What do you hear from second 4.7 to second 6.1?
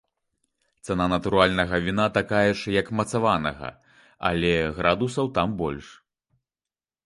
градусаў там больш.